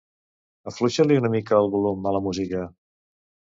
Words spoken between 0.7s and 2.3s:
Afluixa-li una mica el volum a la